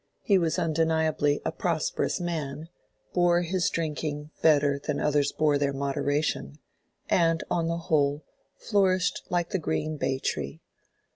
He 0.23 0.39
was 0.39 0.57
undeniably 0.57 1.41
a 1.45 1.51
prosperous 1.51 2.19
man, 2.19 2.69
bore 3.13 3.43
his 3.43 3.69
drinking 3.69 4.31
better 4.41 4.79
than 4.79 4.99
others 4.99 5.31
bore 5.31 5.59
their 5.59 5.73
moderation, 5.73 6.57
and, 7.07 7.43
on 7.51 7.67
the 7.67 7.77
whole, 7.77 8.23
flourished 8.57 9.21
like 9.29 9.51
the 9.51 9.59
green 9.59 9.97
bay 9.97 10.17
tree. 10.17 10.59